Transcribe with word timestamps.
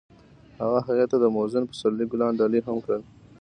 هغه 0.61 0.79
هغې 0.87 1.05
ته 1.11 1.15
د 1.19 1.25
موزون 1.35 1.63
پسرلی 1.71 2.05
ګلان 2.11 2.33
ډالۍ 2.39 2.59
هم 2.63 2.77
کړل. 2.85 3.01